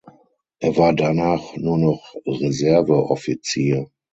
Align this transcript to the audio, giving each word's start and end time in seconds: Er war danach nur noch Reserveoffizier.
Er 0.57 0.75
war 0.77 0.95
danach 0.95 1.55
nur 1.57 1.77
noch 1.77 2.15
Reserveoffizier. 2.25 3.85